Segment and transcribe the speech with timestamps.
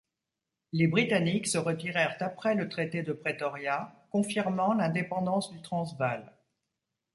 [0.71, 6.33] Les Britanniques se retirèrent après le traité de Pretoria, confirmant l'indépendance du Transvaal.